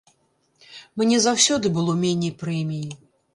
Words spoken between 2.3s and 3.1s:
прэміі.